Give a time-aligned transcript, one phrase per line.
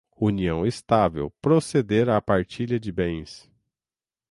[0.19, 3.47] união estável, proceder à partilha de bens